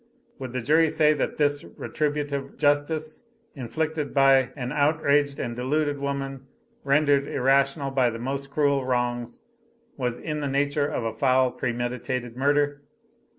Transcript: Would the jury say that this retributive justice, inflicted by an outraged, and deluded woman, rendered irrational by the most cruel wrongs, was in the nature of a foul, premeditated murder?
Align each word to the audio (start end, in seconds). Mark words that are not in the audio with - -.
Would 0.39 0.53
the 0.53 0.63
jury 0.63 0.89
say 0.89 1.13
that 1.13 1.37
this 1.37 1.63
retributive 1.63 2.57
justice, 2.57 3.21
inflicted 3.53 4.15
by 4.15 4.49
an 4.55 4.71
outraged, 4.71 5.37
and 5.37 5.55
deluded 5.55 5.99
woman, 5.99 6.47
rendered 6.83 7.27
irrational 7.27 7.91
by 7.91 8.09
the 8.09 8.17
most 8.17 8.49
cruel 8.49 8.83
wrongs, 8.83 9.43
was 9.97 10.17
in 10.17 10.39
the 10.39 10.47
nature 10.47 10.87
of 10.87 11.03
a 11.03 11.13
foul, 11.13 11.51
premeditated 11.51 12.35
murder? 12.35 12.81